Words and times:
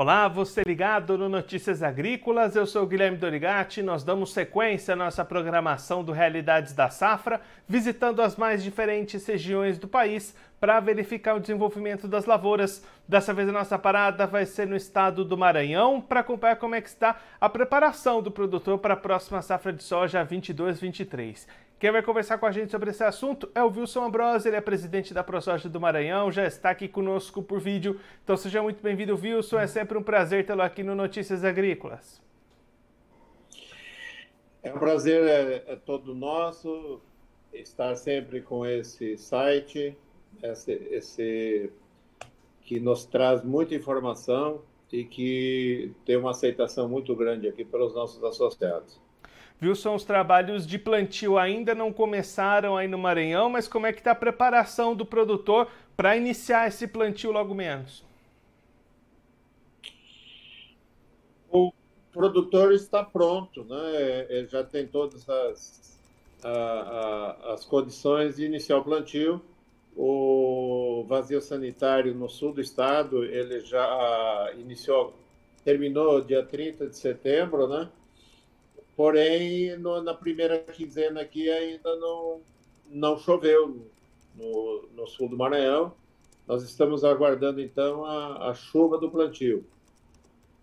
Olá, 0.00 0.28
você 0.28 0.62
ligado 0.64 1.18
no 1.18 1.28
Notícias 1.28 1.82
Agrícolas, 1.82 2.54
eu 2.54 2.64
sou 2.68 2.86
Guilherme 2.86 3.16
Dorigati. 3.16 3.82
Nós 3.82 4.04
damos 4.04 4.32
sequência 4.32 4.94
à 4.94 4.96
nossa 4.96 5.24
programação 5.24 6.04
do 6.04 6.12
Realidades 6.12 6.72
da 6.72 6.88
Safra, 6.88 7.40
visitando 7.66 8.22
as 8.22 8.36
mais 8.36 8.62
diferentes 8.62 9.26
regiões 9.26 9.76
do 9.76 9.88
país 9.88 10.36
para 10.60 10.78
verificar 10.78 11.34
o 11.34 11.40
desenvolvimento 11.40 12.06
das 12.06 12.26
lavouras. 12.26 12.86
Dessa 13.08 13.34
vez 13.34 13.48
a 13.48 13.52
nossa 13.52 13.76
parada 13.76 14.24
vai 14.24 14.46
ser 14.46 14.68
no 14.68 14.76
estado 14.76 15.24
do 15.24 15.36
Maranhão 15.36 16.00
para 16.00 16.20
acompanhar 16.20 16.54
como 16.54 16.76
é 16.76 16.80
que 16.80 16.88
está 16.88 17.20
a 17.40 17.48
preparação 17.48 18.22
do 18.22 18.30
produtor 18.30 18.78
para 18.78 18.94
a 18.94 18.96
próxima 18.96 19.42
safra 19.42 19.72
de 19.72 19.82
soja 19.82 20.24
22-23. 20.24 21.44
Quem 21.78 21.92
vai 21.92 22.02
conversar 22.02 22.38
com 22.38 22.46
a 22.46 22.50
gente 22.50 22.72
sobre 22.72 22.90
esse 22.90 23.04
assunto 23.04 23.48
é 23.54 23.62
o 23.62 23.68
Wilson 23.68 24.06
Ambrose, 24.06 24.48
ele 24.48 24.56
é 24.56 24.60
presidente 24.60 25.14
da 25.14 25.22
ProSoja 25.22 25.68
do 25.68 25.80
Maranhão, 25.80 26.32
já 26.32 26.44
está 26.44 26.70
aqui 26.70 26.88
conosco 26.88 27.40
por 27.40 27.60
vídeo. 27.60 28.00
Então 28.24 28.36
seja 28.36 28.60
muito 28.60 28.82
bem-vindo, 28.82 29.14
Wilson. 29.14 29.60
É 29.60 29.66
sempre 29.68 29.96
um 29.96 30.02
prazer 30.02 30.44
tê-lo 30.44 30.62
aqui 30.62 30.82
no 30.82 30.96
Notícias 30.96 31.44
Agrícolas. 31.44 32.20
É 34.60 34.74
um 34.74 34.78
prazer 34.78 35.22
é, 35.24 35.72
é 35.72 35.76
todo 35.76 36.16
nosso 36.16 37.00
estar 37.52 37.94
sempre 37.94 38.40
com 38.40 38.66
esse 38.66 39.16
site, 39.16 39.96
esse, 40.42 40.72
esse 40.90 41.72
que 42.62 42.80
nos 42.80 43.04
traz 43.04 43.44
muita 43.44 43.76
informação 43.76 44.62
e 44.92 45.04
que 45.04 45.92
tem 46.04 46.16
uma 46.16 46.32
aceitação 46.32 46.88
muito 46.88 47.14
grande 47.14 47.46
aqui 47.46 47.64
pelos 47.64 47.94
nossos 47.94 48.22
associados. 48.24 49.00
Wilson, 49.60 49.96
os 49.96 50.04
trabalhos 50.04 50.66
de 50.66 50.78
plantio 50.78 51.36
ainda 51.36 51.74
não 51.74 51.92
começaram 51.92 52.76
aí 52.76 52.86
no 52.86 52.96
Maranhão, 52.96 53.50
mas 53.50 53.66
como 53.66 53.86
é 53.86 53.92
que 53.92 53.98
está 53.98 54.12
a 54.12 54.14
preparação 54.14 54.94
do 54.94 55.04
produtor 55.04 55.68
para 55.96 56.16
iniciar 56.16 56.68
esse 56.68 56.86
plantio 56.86 57.32
logo 57.32 57.54
menos? 57.54 58.04
O 61.50 61.72
produtor 62.12 62.72
está 62.72 63.02
pronto, 63.02 63.64
né? 63.64 64.26
Ele 64.28 64.46
já 64.46 64.62
tem 64.62 64.86
todas 64.86 65.28
as, 65.28 65.98
a, 66.44 66.50
a, 66.50 67.54
as 67.54 67.64
condições 67.64 68.36
de 68.36 68.44
iniciar 68.44 68.78
o 68.78 68.84
plantio. 68.84 69.42
O 69.96 71.04
vazio 71.08 71.40
sanitário 71.40 72.14
no 72.14 72.28
sul 72.28 72.52
do 72.52 72.60
estado, 72.60 73.24
ele 73.24 73.58
já 73.60 74.52
iniciou, 74.56 75.12
terminou 75.64 76.20
dia 76.20 76.44
30 76.44 76.86
de 76.86 76.96
setembro, 76.96 77.66
né? 77.66 77.90
Porém, 78.98 79.76
no, 79.76 80.02
na 80.02 80.12
primeira 80.12 80.58
quinzena 80.58 81.20
aqui 81.20 81.48
ainda 81.48 81.94
não, 81.94 82.40
não 82.90 83.16
choveu 83.16 83.86
no, 84.34 84.88
no, 84.92 85.06
sul 85.06 85.28
do 85.28 85.36
Maranhão. 85.36 85.94
Nós 86.48 86.64
estamos 86.64 87.04
aguardando 87.04 87.60
então 87.60 88.04
a, 88.04 88.50
a 88.50 88.54
chuva 88.54 88.98
do 88.98 89.08
plantio, 89.08 89.64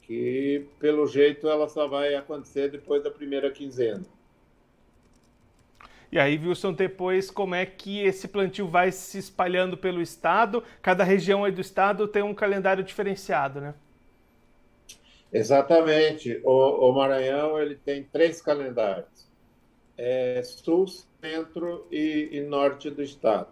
que 0.01 0.67
pelo 0.79 1.07
jeito 1.07 1.47
ela 1.47 1.69
só 1.69 1.87
vai 1.87 2.13
acontecer 2.13 2.69
depois 2.69 3.01
da 3.01 3.09
primeira 3.09 3.49
quinzena. 3.49 4.03
E 6.11 6.19
aí, 6.19 6.37
Wilson, 6.37 6.73
depois 6.73 7.31
como 7.31 7.55
é 7.55 7.65
que 7.65 8.01
esse 8.01 8.27
plantio 8.27 8.67
vai 8.67 8.91
se 8.91 9.17
espalhando 9.17 9.77
pelo 9.77 10.01
estado? 10.01 10.61
Cada 10.81 11.05
região 11.05 11.45
aí 11.45 11.53
do 11.53 11.61
estado 11.61 12.05
tem 12.05 12.21
um 12.21 12.33
calendário 12.33 12.83
diferenciado, 12.83 13.61
né? 13.61 13.75
Exatamente. 15.31 16.39
O, 16.43 16.89
o 16.89 16.93
Maranhão 16.93 17.59
ele 17.59 17.75
tem 17.75 18.03
três 18.03 18.41
calendários: 18.41 19.27
é, 19.97 20.41
sul, 20.43 20.87
centro 21.21 21.87
e, 21.91 22.29
e, 22.31 22.41
norte 22.41 22.89
do 22.89 23.01
estado. 23.01 23.49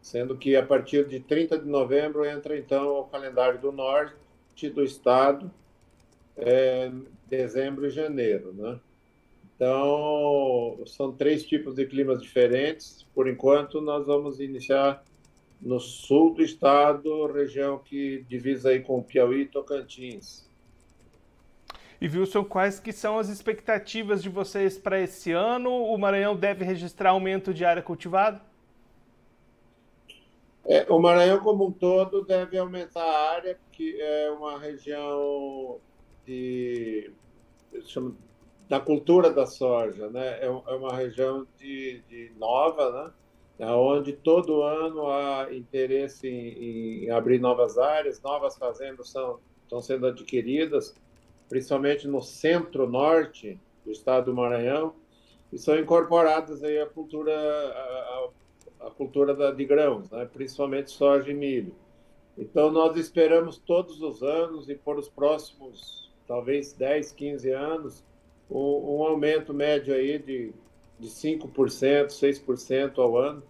Sendo 0.00 0.36
que 0.36 0.56
a 0.56 0.64
partir 0.64 1.06
de 1.06 1.20
30 1.20 1.58
de 1.58 1.68
novembro 1.68 2.24
entra 2.24 2.56
então 2.56 3.00
o 3.00 3.04
calendário 3.04 3.60
do 3.60 3.72
norte 3.72 4.70
do 4.70 4.82
estado, 4.82 5.50
é, 6.36 6.90
dezembro 7.28 7.86
e 7.86 7.90
janeiro, 7.90 8.52
né? 8.52 8.80
Então, 9.54 10.80
são 10.86 11.12
três 11.12 11.44
tipos 11.44 11.74
de 11.74 11.84
climas 11.84 12.22
diferentes. 12.22 13.04
Por 13.12 13.28
enquanto, 13.28 13.80
nós 13.80 14.06
vamos 14.06 14.38
iniciar 14.38 15.02
no 15.60 15.80
sul 15.80 16.34
do 16.34 16.42
estado, 16.42 17.26
região 17.26 17.78
que 17.78 18.24
divisa 18.28 18.70
aí 18.70 18.80
com 18.80 19.02
Piauí 19.02 19.42
e 19.42 19.46
Tocantins. 19.46 20.47
E 22.00 22.06
Wilson, 22.06 22.44
quais 22.44 22.78
que 22.78 22.92
são 22.92 23.18
as 23.18 23.28
expectativas 23.28 24.22
de 24.22 24.28
vocês 24.28 24.78
para 24.78 25.00
esse 25.00 25.32
ano? 25.32 25.70
O 25.70 25.98
Maranhão 25.98 26.36
deve 26.36 26.64
registrar 26.64 27.10
aumento 27.10 27.52
de 27.52 27.64
área 27.64 27.82
cultivada? 27.82 28.40
É, 30.64 30.86
o 30.88 31.00
Maranhão 31.00 31.40
como 31.40 31.66
um 31.66 31.72
todo 31.72 32.24
deve 32.24 32.56
aumentar 32.56 33.02
a 33.02 33.30
área, 33.32 33.58
que 33.72 34.00
é 34.00 34.30
uma 34.30 34.58
região 34.60 35.80
de, 36.24 37.10
chamo, 37.86 38.16
da 38.68 38.78
cultura 38.78 39.30
da 39.32 39.46
soja, 39.46 40.08
né? 40.08 40.38
É, 40.40 40.46
é 40.46 40.74
uma 40.74 40.94
região 40.94 41.46
de, 41.58 42.00
de 42.08 42.32
nova, 42.38 43.12
né? 43.58 43.66
onde 43.72 44.12
todo 44.12 44.62
ano 44.62 45.08
há 45.08 45.48
interesse 45.52 46.28
em, 46.28 47.06
em 47.06 47.10
abrir 47.10 47.40
novas 47.40 47.76
áreas, 47.76 48.22
novas 48.22 48.56
fazendas 48.56 49.10
são, 49.10 49.40
estão 49.64 49.80
sendo 49.80 50.06
adquiridas 50.06 50.94
principalmente 51.48 52.06
no 52.06 52.20
centro-norte 52.20 53.58
do 53.84 53.90
estado 53.90 54.26
do 54.26 54.34
Maranhão, 54.34 54.94
e 55.52 55.58
são 55.58 55.78
incorporadas 55.78 56.62
aí 56.62 56.78
a 56.78 56.86
cultura, 56.86 57.32
a, 57.34 58.28
a 58.80 58.90
cultura 58.90 59.34
da, 59.34 59.50
de 59.50 59.64
grãos, 59.64 60.10
né? 60.10 60.28
principalmente 60.32 60.90
soja 60.90 61.30
e 61.30 61.34
milho. 61.34 61.74
Então, 62.36 62.70
nós 62.70 62.96
esperamos 62.96 63.58
todos 63.58 64.00
os 64.00 64.22
anos 64.22 64.68
e 64.68 64.74
por 64.74 64.98
os 64.98 65.08
próximos, 65.08 66.12
talvez 66.26 66.72
10, 66.72 67.12
15 67.12 67.50
anos, 67.50 68.04
um, 68.50 68.98
um 68.98 69.02
aumento 69.02 69.52
médio 69.52 69.94
aí 69.94 70.18
de, 70.18 70.52
de 71.00 71.08
5%, 71.08 71.48
6% 72.08 72.98
ao 72.98 73.16
ano. 73.16 73.42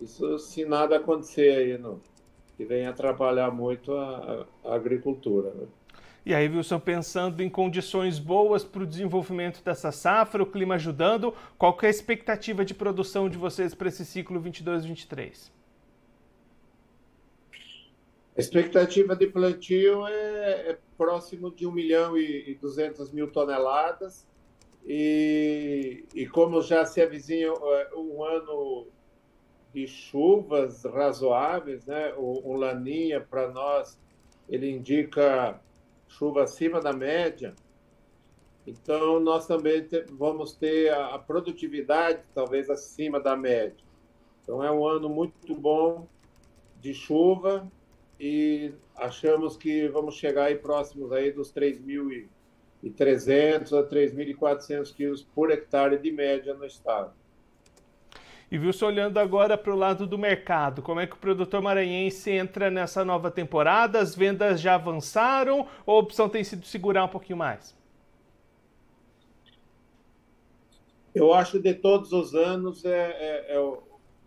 Isso 0.00 0.38
se 0.38 0.64
nada 0.64 0.96
acontecer 0.96 1.56
aí, 1.56 1.78
não, 1.78 2.00
que 2.56 2.64
venha 2.64 2.90
atrapalhar 2.90 3.50
muito 3.50 3.92
a, 3.94 4.46
a 4.64 4.74
agricultura. 4.74 5.50
Né? 5.50 5.66
E 6.24 6.32
aí, 6.32 6.48
Wilson, 6.48 6.78
pensando 6.78 7.42
em 7.42 7.50
condições 7.50 8.20
boas 8.20 8.62
para 8.64 8.84
o 8.84 8.86
desenvolvimento 8.86 9.62
dessa 9.62 9.90
safra, 9.90 10.40
o 10.42 10.46
clima 10.46 10.76
ajudando, 10.76 11.34
qual 11.58 11.76
é 11.82 11.86
a 11.86 11.90
expectativa 11.90 12.64
de 12.64 12.74
produção 12.74 13.28
de 13.28 13.36
vocês 13.36 13.74
para 13.74 13.88
esse 13.88 14.04
ciclo 14.04 14.40
22-23? 14.40 15.50
A 18.36 18.40
expectativa 18.40 19.16
de 19.16 19.26
plantio 19.26 20.06
é, 20.06 20.70
é, 20.70 20.78
próximo 20.96 21.50
de 21.50 21.66
1 21.66 21.72
milhão 21.72 22.16
e 22.16 22.56
200 22.60 23.10
mil 23.10 23.30
toneladas. 23.30 24.24
E, 24.86 26.04
e 26.14 26.26
como 26.26 26.62
já 26.62 26.84
se 26.86 27.02
avizinha 27.02 27.48
é, 27.48 27.94
um 27.96 28.22
ano 28.22 28.86
de 29.74 29.86
chuvas 29.88 30.84
razoáveis, 30.84 31.84
né? 31.84 32.14
o, 32.16 32.52
o 32.52 32.54
Laninha, 32.54 33.20
para 33.20 33.50
nós, 33.50 33.98
ele 34.48 34.70
indica 34.70 35.60
chuva 36.12 36.44
acima 36.44 36.80
da 36.80 36.92
média, 36.92 37.56
então 38.66 39.18
nós 39.18 39.46
também 39.46 39.82
te, 39.82 40.04
vamos 40.12 40.54
ter 40.54 40.92
a, 40.92 41.14
a, 41.14 41.18
produtividade 41.18 42.22
talvez 42.34 42.68
acima 42.70 43.18
da 43.18 43.36
média. 43.36 43.84
Então 44.42 44.62
é 44.62 44.70
um 44.70 44.86
ano 44.86 45.08
muito 45.08 45.54
bom 45.54 46.06
de 46.80 46.94
chuva 46.94 47.66
e 48.20 48.72
achamos 48.96 49.56
que 49.56 49.88
vamos 49.88 50.14
chegar 50.14 50.44
aí 50.46 50.56
próximos 50.56 51.10
aí 51.12 51.32
dos 51.32 51.52
3.300 51.52 53.72
a 53.72 53.82
3.400 53.88 54.94
quilos 54.94 55.22
por 55.22 55.50
hectare 55.50 55.98
de 55.98 56.12
média 56.12 56.54
no 56.54 56.66
estado. 56.66 57.12
E 58.52 58.58
Wilson, 58.58 58.84
olhando 58.88 59.16
agora 59.16 59.56
para 59.56 59.72
o 59.72 59.78
lado 59.78 60.06
do 60.06 60.18
mercado, 60.18 60.82
como 60.82 61.00
é 61.00 61.06
que 61.06 61.14
o 61.14 61.18
produtor 61.18 61.62
maranhense 61.62 62.30
entra 62.30 62.70
nessa 62.70 63.02
nova 63.02 63.30
temporada? 63.30 63.98
As 63.98 64.14
vendas 64.14 64.60
já 64.60 64.74
avançaram 64.74 65.66
ou 65.86 65.96
a 65.96 66.00
opção 66.00 66.28
tem 66.28 66.44
sido 66.44 66.66
segurar 66.66 67.06
um 67.06 67.08
pouquinho 67.08 67.38
mais? 67.38 67.74
Eu 71.14 71.32
acho 71.32 71.52
que 71.52 71.60
de 71.60 71.72
todos 71.72 72.12
os 72.12 72.34
anos, 72.34 72.84
é, 72.84 72.90
é, 72.90 73.56
é, 73.56 73.78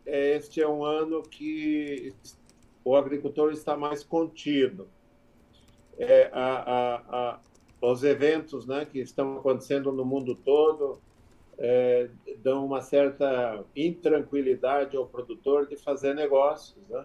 é, 0.08 0.36
este 0.36 0.60
é 0.60 0.68
um 0.68 0.84
ano 0.84 1.22
que 1.22 2.12
o 2.84 2.96
agricultor 2.96 3.52
está 3.52 3.78
mais 3.78 4.04
contido. 4.04 4.88
É, 6.00 6.32
a, 6.34 6.42
a, 6.42 6.96
a, 6.96 7.40
os 7.80 8.04
eventos 8.04 8.66
né, 8.66 8.86
que 8.86 8.98
estão 8.98 9.38
acontecendo 9.38 9.92
no 9.92 10.04
mundo 10.04 10.34
todo, 10.34 11.00
é, 11.60 12.10
dão 12.46 12.64
uma 12.64 12.80
certa 12.80 13.66
intranquilidade 13.76 14.96
ao 14.96 15.08
produtor 15.08 15.66
de 15.66 15.76
fazer 15.76 16.14
negócios, 16.14 16.78
né? 16.88 17.04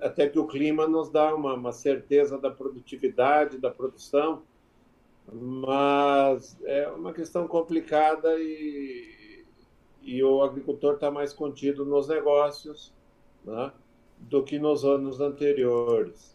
até 0.00 0.26
que 0.26 0.38
o 0.38 0.46
clima 0.46 0.88
nos 0.88 1.10
dá 1.10 1.34
uma, 1.34 1.52
uma, 1.52 1.72
certeza 1.72 2.38
da 2.38 2.50
produtividade, 2.50 3.58
da 3.58 3.70
produção, 3.70 4.44
mas 5.30 6.56
é 6.64 6.88
uma 6.88 7.12
questão 7.12 7.46
complicada 7.46 8.34
e, 8.38 9.44
e 10.00 10.24
o 10.24 10.42
agricultor 10.42 10.94
está 10.94 11.10
mais 11.10 11.34
contido 11.34 11.84
nos 11.84 12.08
negócios 12.08 12.94
né? 13.44 13.70
do 14.18 14.42
que 14.42 14.58
nos 14.58 14.86
anos 14.86 15.20
anteriores. 15.20 16.34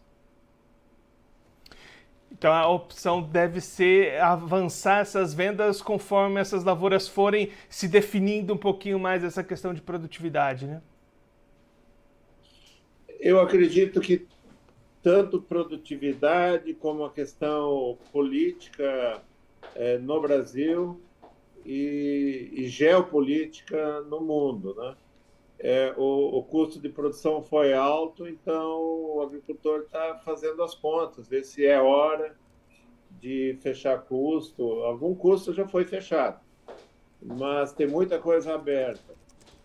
Então 2.32 2.52
a 2.52 2.66
opção 2.66 3.22
deve 3.22 3.60
ser 3.60 4.18
avançar 4.20 5.00
essas 5.00 5.34
vendas 5.34 5.82
conforme 5.82 6.40
essas 6.40 6.64
lavouras 6.64 7.06
forem 7.06 7.50
se 7.68 7.86
definindo 7.86 8.54
um 8.54 8.56
pouquinho 8.56 8.98
mais 8.98 9.22
essa 9.22 9.44
questão 9.44 9.74
de 9.74 9.82
produtividade, 9.82 10.66
né? 10.66 10.82
Eu 13.20 13.38
acredito 13.38 14.00
que 14.00 14.26
tanto 15.02 15.42
produtividade 15.42 16.74
como 16.74 17.04
a 17.04 17.10
questão 17.10 17.98
política 18.10 19.22
é, 19.74 19.98
no 19.98 20.20
Brasil 20.20 21.00
e, 21.64 22.50
e, 22.52 22.66
geopolítica 22.66 24.00
no 24.02 24.20
mundo, 24.20 24.74
né? 24.74 24.96
É, 25.64 25.94
o, 25.96 26.38
o, 26.38 26.42
custo 26.42 26.80
de 26.80 26.88
produção 26.88 27.40
foi 27.40 27.72
alto, 27.72 28.26
então 28.26 28.80
o 28.80 29.22
agricultor 29.22 29.82
está 29.82 30.18
fazendo 30.24 30.60
as 30.60 30.74
contas, 30.74 31.28
ver 31.28 31.44
se 31.44 31.64
é 31.64 31.80
hora 31.80 32.36
de 33.20 33.56
fechar 33.62 34.02
custo. 34.02 34.64
Algum 34.82 35.14
custo 35.14 35.52
já 35.52 35.64
foi 35.68 35.84
fechado, 35.84 36.40
mas 37.24 37.72
tem 37.72 37.86
muita 37.86 38.18
coisa 38.18 38.52
aberta. 38.54 39.14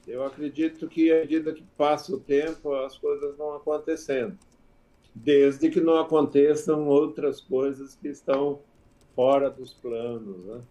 Eu 0.08 0.24
acredito 0.24 0.88
que, 0.88 1.12
à 1.12 1.22
medida 1.22 1.52
que 1.52 1.64
passa 1.76 2.14
o 2.14 2.20
tempo, 2.20 2.76
as 2.76 2.96
coisas 2.96 3.36
vão 3.36 3.56
acontecendo, 3.56 4.38
desde 5.16 5.68
que 5.68 5.82
não 5.82 5.98
aconteçam 5.98 6.88
outras 6.88 7.42
coisas 7.42 7.96
que 7.96 8.08
estão 8.08 8.60
fora 9.16 9.50
dos 9.50 9.74
planos. 9.74 10.46
Né? 10.46 10.62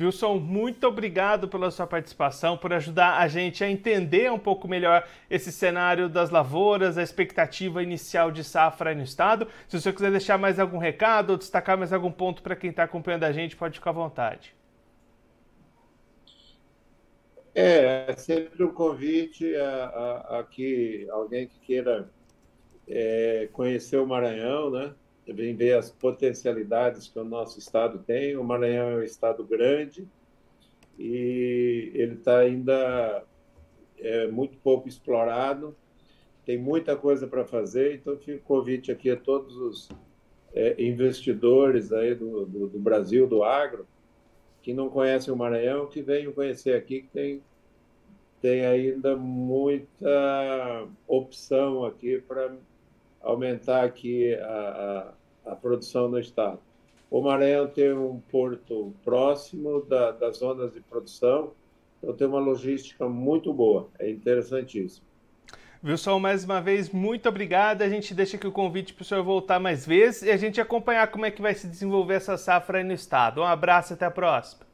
Wilson, 0.00 0.38
muito 0.38 0.86
obrigado 0.86 1.48
pela 1.48 1.70
sua 1.72 1.86
participação, 1.86 2.56
por 2.56 2.72
ajudar 2.72 3.18
a 3.18 3.26
gente 3.26 3.64
a 3.64 3.70
entender 3.70 4.30
um 4.30 4.38
pouco 4.38 4.68
melhor 4.68 5.04
esse 5.28 5.50
cenário 5.50 6.08
das 6.08 6.30
lavouras, 6.30 6.96
a 6.96 7.02
expectativa 7.02 7.82
inicial 7.82 8.30
de 8.30 8.44
safra 8.44 8.94
no 8.94 9.02
estado. 9.02 9.48
Se 9.66 9.80
você 9.80 9.92
quiser 9.92 10.12
deixar 10.12 10.38
mais 10.38 10.60
algum 10.60 10.78
recado 10.78 11.30
ou 11.30 11.36
destacar 11.36 11.76
mais 11.76 11.92
algum 11.92 12.12
ponto 12.12 12.42
para 12.42 12.54
quem 12.54 12.70
está 12.70 12.84
acompanhando 12.84 13.24
a 13.24 13.32
gente, 13.32 13.56
pode 13.56 13.78
ficar 13.78 13.90
à 13.90 13.94
vontade. 13.94 14.54
É, 17.52 18.12
é 18.12 18.16
sempre 18.16 18.62
um 18.62 18.72
convite 18.72 19.52
a, 19.56 19.84
a, 19.84 20.38
a 20.38 20.44
que 20.44 21.08
alguém 21.10 21.48
que 21.48 21.58
queira 21.58 22.08
é, 22.86 23.48
conhecer 23.52 23.96
o 23.96 24.06
Maranhão, 24.06 24.70
né? 24.70 24.94
Vem 25.32 25.54
ver 25.54 25.76
as 25.76 25.90
potencialidades 25.90 27.08
que 27.08 27.18
o 27.18 27.24
nosso 27.24 27.58
estado 27.58 27.98
tem. 27.98 28.36
O 28.36 28.44
Maranhão 28.44 28.90
é 28.90 28.96
um 28.96 29.02
estado 29.02 29.44
grande 29.44 30.06
e 30.98 31.92
ele 31.94 32.14
está 32.14 32.38
ainda 32.38 33.24
é, 33.98 34.26
muito 34.26 34.58
pouco 34.58 34.88
explorado. 34.88 35.76
Tem 36.44 36.56
muita 36.58 36.96
coisa 36.96 37.26
para 37.26 37.44
fazer, 37.44 37.96
então 37.96 38.16
fica 38.16 38.38
o 38.38 38.40
convite 38.40 38.90
aqui 38.90 39.10
a 39.10 39.16
todos 39.16 39.56
os 39.56 39.88
é, 40.54 40.82
investidores 40.82 41.92
aí 41.92 42.14
do, 42.14 42.46
do, 42.46 42.68
do, 42.68 42.78
Brasil, 42.78 43.26
do 43.26 43.44
agro, 43.44 43.86
que 44.62 44.72
não 44.72 44.88
conhecem 44.88 45.32
o 45.32 45.36
Maranhão, 45.36 45.86
que 45.86 46.00
venham 46.00 46.32
conhecer 46.32 46.74
aqui, 46.74 47.02
que 47.02 47.08
tem, 47.08 47.42
tem 48.40 48.64
ainda 48.64 49.14
muita 49.14 50.88
opção 51.06 51.84
aqui 51.84 52.18
para 52.26 52.56
aumentar 53.20 53.84
aqui 53.84 54.34
a, 54.36 55.12
a, 55.50 55.56
produção 55.56 56.08
no 56.08 56.18
estado. 56.18 56.58
O 57.10 57.22
Maranhão 57.22 57.66
tem 57.66 57.92
um 57.92 58.20
porto 58.30 58.92
próximo 59.02 59.82
da, 59.82 60.10
das 60.10 60.38
zonas 60.38 60.72
de 60.72 60.80
produção, 60.80 61.52
então 61.98 62.14
tem 62.14 62.26
uma 62.26 62.38
logística 62.38 63.08
muito 63.08 63.52
boa, 63.52 63.88
é 63.98 64.10
interessantíssimo. 64.10 65.06
Wilson, 65.82 66.18
mais 66.18 66.44
uma 66.44 66.60
vez, 66.60 66.90
muito 66.90 67.28
obrigado. 67.28 67.82
A 67.82 67.88
gente 67.88 68.12
deixa 68.12 68.36
aqui 68.36 68.46
o 68.46 68.52
convite 68.52 68.92
para 68.92 69.02
o 69.02 69.04
senhor 69.04 69.22
voltar 69.22 69.60
mais 69.60 69.86
vezes 69.86 70.22
e 70.22 70.30
a 70.30 70.36
gente 70.36 70.60
acompanhar 70.60 71.08
como 71.08 71.24
é 71.24 71.30
que 71.30 71.40
vai 71.40 71.54
se 71.54 71.68
desenvolver 71.68 72.14
essa 72.14 72.36
safra 72.36 72.78
aí 72.78 72.84
no 72.84 72.92
estado. 72.92 73.40
Um 73.40 73.44
abraço, 73.44 73.94
até 73.94 74.04
a 74.04 74.10
próxima. 74.10 74.66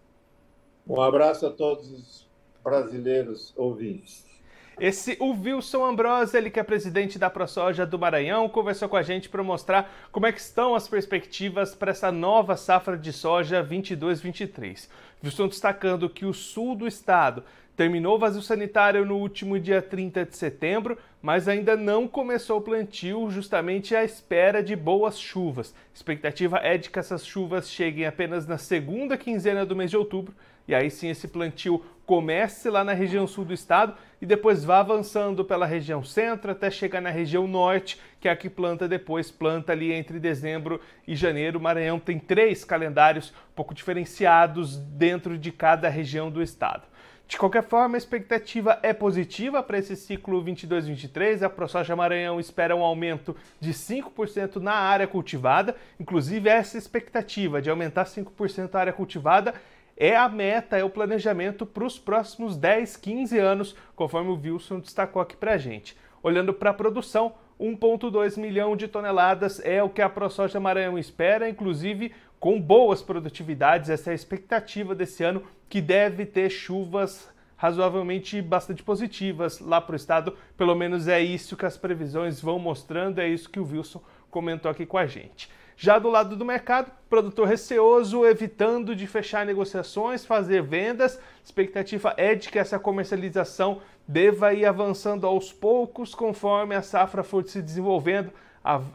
Um 0.89 1.01
abraço 1.01 1.47
a 1.47 1.51
todos 1.51 1.91
os 1.93 2.31
brasileiros 2.63 3.53
ouvintes. 3.57 4.34
Esse, 4.79 5.17
o 5.21 5.33
Wilson 5.33 5.85
Ambrose, 5.85 6.37
ele 6.37 6.51
que 6.51 6.59
é 6.59 6.63
presidente 6.63 7.19
da 7.19 7.31
ProSoja 7.31 7.87
do 7.87 7.99
Maranhão, 7.99 8.49
conversou 8.49 8.89
com 8.89 8.97
a 8.97 9.03
gente 9.03 9.29
para 9.29 9.43
mostrar 9.43 9.93
como 10.11 10.27
é 10.27 10.33
que 10.33 10.41
estão 10.41 10.75
as 10.75 10.89
perspectivas 10.89 11.75
para 11.75 11.93
essa 11.93 12.11
nova 12.11 12.57
safra 12.57 12.99
de 12.99 13.13
soja 13.13 13.65
22-23. 13.65 14.89
Wilson 15.23 15.49
destacando 15.49 16.11
que 16.11 16.27
o 16.27 16.35
sul 16.35 16.75
do 16.75 16.89
estado 16.89 17.45
terminou 17.77 18.17
o 18.17 18.19
vazio 18.19 18.43
sanitário 18.43 19.05
no 19.05 19.17
último 19.17 19.59
dia 19.59 19.81
30 19.81 20.25
de 20.25 20.37
setembro, 20.37 20.99
mas 21.23 21.49
ainda 21.49 21.77
não 21.77 22.07
começou 22.07 22.59
o 22.59 22.63
plantio, 22.63 23.31
justamente 23.31 23.95
à 23.95 24.05
espera 24.05 24.63
de 24.63 24.77
boas 24.77 25.19
chuvas. 25.19 25.75
A 25.93 25.95
expectativa 25.95 26.59
é 26.59 26.77
de 26.77 26.91
que 26.91 26.99
essas 26.99 27.27
chuvas 27.27 27.71
cheguem 27.71 28.07
apenas 28.07 28.47
na 28.47 28.59
segunda 28.59 29.17
quinzena 29.17 29.65
do 29.65 29.77
mês 29.77 29.91
de 29.91 29.97
outubro 29.97 30.35
e 30.67 30.75
aí 30.75 30.91
sim 30.91 31.09
esse 31.09 31.29
plantio 31.29 31.85
comece 32.07 32.69
lá 32.69 32.85
na 32.85 32.93
região 32.93 33.27
sul 33.27 33.45
do 33.45 33.55
estado 33.55 33.95
e 34.21 34.27
depois 34.27 34.65
vá 34.65 34.81
avançando 34.81 35.45
pela 35.45 35.67
região 35.67 36.03
centro 36.03 36.51
até 36.51 36.71
chegar 36.71 37.01
na 37.01 37.11
região 37.11 37.47
norte, 37.47 38.01
que 38.21 38.29
é 38.29 38.31
a 38.31 38.37
que 38.37 38.49
planta 38.49 38.89
depois, 38.89 39.31
planta 39.31 39.73
ali 39.73 39.93
entre 39.93 40.19
dezembro 40.19 40.81
e 41.07 41.15
janeiro. 41.15 41.59
O 41.59 41.63
Maranhão 41.63 41.99
tem 41.99 42.19
três 42.19 42.65
calendários 42.65 43.31
um 43.31 43.55
pouco 43.55 43.75
diferenciados 43.75 44.77
dentro 44.77 45.37
de 45.39 45.53
cada 45.53 45.89
região 45.89 46.31
do 46.31 46.43
estado. 46.43 46.83
De 47.27 47.39
qualquer 47.39 47.65
forma, 47.65 47.97
a 47.97 47.99
expectativa 47.99 48.79
é 48.83 48.93
positiva 48.93 49.63
para 49.63 49.79
esse 49.79 49.97
ciclo 49.97 50.45
22-23. 50.45 51.43
A 51.43 51.49
ProSoja 51.49 51.97
Maranhão 51.97 52.39
espera 52.39 52.77
um 52.77 52.83
aumento 52.83 53.35
de 53.59 53.73
5% 53.73 54.57
na 54.57 54.75
área 54.75 55.07
cultivada. 55.07 55.75
Inclusive, 55.99 56.51
essa 56.51 56.77
expectativa 56.77 57.63
de 57.63 57.71
aumentar 57.71 58.05
5% 58.05 58.75
a 58.75 58.79
área 58.79 58.93
cultivada 58.93 59.55
é 59.97 60.17
a 60.17 60.29
meta, 60.29 60.77
é 60.77 60.85
o 60.85 60.91
planejamento 60.91 61.65
para 61.65 61.85
os 61.85 61.99
próximos 61.99 62.57
10, 62.57 62.97
15 62.97 63.39
anos, 63.39 63.77
conforme 63.95 64.31
o 64.31 64.41
Wilson 64.41 64.81
destacou 64.81 65.23
aqui 65.23 65.37
para 65.37 65.53
a 65.53 65.59
gente. 65.59 65.97
Olhando 66.23 66.53
para 66.53 66.71
a 66.71 66.75
produção, 66.75 67.35
1,2 67.61 68.39
milhão 68.39 68.77
de 68.77 68.89
toneladas 68.89 69.61
é 69.65 69.83
o 69.83 69.89
que 69.89 70.03
a 70.03 70.09
ProSoja 70.09 70.59
Maranhão 70.59 70.99
espera, 70.99 71.49
inclusive 71.49 72.13
com 72.41 72.61
boas 72.61 73.03
produtividades. 73.03 73.91
Essa 73.91 74.11
é 74.11 74.13
a 74.13 74.15
expectativa 74.15 74.95
desse 74.95 75.23
ano, 75.23 75.43
que 75.69 75.81
deve 75.81 76.27
ter 76.27 76.51
chuvas 76.51 77.33
razoavelmente 77.57 78.43
bastante 78.43 78.83
positivas 78.83 79.61
lá 79.61 79.81
para 79.81 79.95
o 79.95 79.97
estado. 79.97 80.37
Pelo 80.57 80.75
menos 80.75 81.09
é 81.09 81.21
isso 81.21 81.57
que 81.57 81.65
as 81.65 81.77
previsões 81.77 82.41
vão 82.41 82.59
mostrando, 82.59 83.21
é 83.21 83.29
isso 83.29 83.49
que 83.49 83.61
o 83.61 83.67
Wilson 83.67 84.03
comentou 84.31 84.71
aqui 84.71 84.85
com 84.85 84.99
a 84.99 85.07
gente. 85.07 85.49
Já 85.77 85.99
do 85.99 86.09
lado 86.09 86.37
do 86.37 86.45
mercado, 86.45 86.91
produtor 87.09 87.49
receoso, 87.49 88.25
evitando 88.25 88.95
de 88.95 89.07
fechar 89.07 89.45
negociações, 89.45 90.25
fazer 90.25 90.63
vendas. 90.63 91.19
Expectativa 91.45 92.15
é 92.17 92.35
de 92.35 92.49
que 92.49 92.59
essa 92.59 92.79
comercialização 92.79 93.81
deva 94.07 94.55
ir 94.55 94.65
avançando 94.67 95.27
aos 95.27 95.53
poucos 95.53 96.15
conforme 96.15 96.75
a 96.75 96.83
safra 96.83 97.23
for 97.23 97.45
se 97.45 97.61
desenvolvendo, 97.61 98.33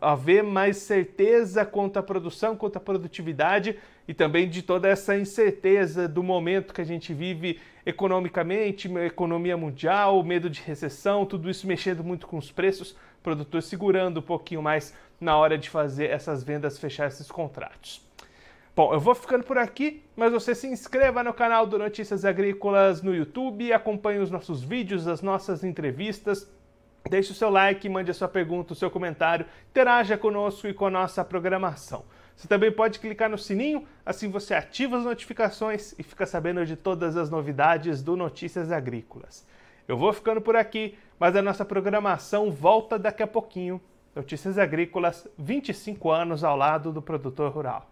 haver 0.02 0.44
mais 0.44 0.78
certeza 0.78 1.66
quanto 1.66 1.98
à 1.98 2.04
produção, 2.04 2.56
quanto 2.56 2.78
à 2.78 2.80
produtividade 2.80 3.78
e 4.10 4.14
também 4.16 4.50
de 4.50 4.64
toda 4.64 4.88
essa 4.88 5.16
incerteza 5.16 6.08
do 6.08 6.24
momento 6.24 6.74
que 6.74 6.82
a 6.82 6.84
gente 6.84 7.14
vive 7.14 7.60
economicamente, 7.86 8.92
economia 9.06 9.56
mundial, 9.56 10.24
medo 10.24 10.50
de 10.50 10.62
recessão, 10.62 11.28
tudo 11.28 11.48
isso 11.48 11.68
mexendo 11.68 12.04
muito 12.04 12.26
com 12.26 12.36
os 12.36 12.52
preços, 12.52 12.98
produtor 13.22 13.62
segurando 13.62 14.20
um 14.20 14.24
pouquinho 14.24 14.64
mais 14.64 14.96
na 15.22 15.38
hora 15.38 15.60
de 15.60 15.70
fazer 15.70 16.10
essas 16.10 16.44
vendas, 16.44 16.80
fechar 16.80 17.08
esses 17.08 17.30
contratos. 17.30 18.02
Bom, 18.76 18.92
eu 18.92 19.00
vou 19.00 19.14
ficando 19.14 19.44
por 19.44 19.60
aqui, 19.60 20.02
mas 20.16 20.34
você 20.34 20.56
se 20.56 20.66
inscreva 20.66 21.24
no 21.24 21.32
canal 21.32 21.68
do 21.68 21.78
Notícias 21.78 22.26
Agrícolas 22.26 23.04
no 23.04 23.14
YouTube, 23.14 23.72
acompanhe 23.72 24.18
os 24.18 24.32
nossos 24.32 24.64
vídeos, 24.64 25.08
as 25.08 25.22
nossas 25.22 25.64
entrevistas, 25.64 26.52
deixe 27.08 27.32
o 27.32 27.36
seu 27.36 27.52
like, 27.52 27.88
mande 27.88 28.10
a 28.10 28.16
sua 28.16 28.28
pergunta, 28.28 28.74
o 28.74 28.76
seu 28.76 28.90
comentário, 28.90 29.46
interaja 29.70 30.18
conosco 30.18 30.68
e 30.68 30.74
com 30.74 30.88
a 30.88 30.90
nossa 30.90 31.24
programação. 31.24 32.04
Você 32.40 32.48
também 32.48 32.72
pode 32.72 33.00
clicar 33.00 33.30
no 33.30 33.38
sininho, 33.38 33.86
assim 34.06 34.30
você 34.30 34.54
ativa 34.54 34.98
as 34.98 35.04
notificações 35.04 35.94
e 36.00 36.04
fica 36.04 36.26
sabendo 36.26 36.66
de 36.66 36.78
todas 36.78 37.18
as 37.18 37.30
novidades 37.30 38.02
do 38.02 38.16
Notícias 38.16 38.72
Agrícolas. 38.72 39.46
Eu 39.86 39.98
vou 39.98 40.14
ficando 40.14 40.40
por 40.40 40.56
aqui, 40.56 40.98
mas 41.20 41.36
a 41.36 41.42
nossa 41.42 41.66
programação 41.66 42.50
volta 42.50 42.98
daqui 42.98 43.22
a 43.22 43.28
pouquinho. 43.28 43.82
Notícias 44.16 44.58
Agrícolas, 44.58 45.28
25 45.38 46.10
anos 46.10 46.42
ao 46.42 46.56
lado 46.56 46.94
do 46.94 47.02
produtor 47.02 47.52
rural. 47.52 47.92